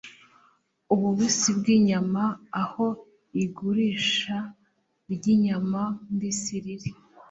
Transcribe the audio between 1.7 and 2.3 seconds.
inyama